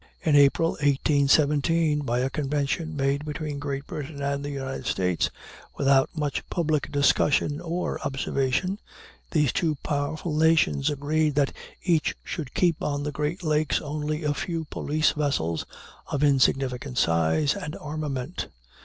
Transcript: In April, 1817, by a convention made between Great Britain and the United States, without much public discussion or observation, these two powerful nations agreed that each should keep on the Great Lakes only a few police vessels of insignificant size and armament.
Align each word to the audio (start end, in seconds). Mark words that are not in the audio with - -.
In 0.23 0.35
April, 0.35 0.69
1817, 0.81 1.99
by 1.99 2.21
a 2.21 2.29
convention 2.31 2.95
made 2.95 3.23
between 3.23 3.59
Great 3.59 3.85
Britain 3.85 4.19
and 4.19 4.43
the 4.43 4.49
United 4.49 4.87
States, 4.87 5.29
without 5.77 6.09
much 6.17 6.43
public 6.49 6.91
discussion 6.91 7.61
or 7.63 8.01
observation, 8.01 8.79
these 9.29 9.51
two 9.53 9.75
powerful 9.83 10.35
nations 10.35 10.89
agreed 10.89 11.35
that 11.35 11.53
each 11.83 12.15
should 12.23 12.55
keep 12.55 12.81
on 12.81 13.03
the 13.03 13.11
Great 13.11 13.43
Lakes 13.43 13.79
only 13.79 14.23
a 14.23 14.33
few 14.33 14.65
police 14.71 15.11
vessels 15.11 15.67
of 16.07 16.23
insignificant 16.23 16.97
size 16.97 17.53
and 17.53 17.75
armament. 17.79 18.47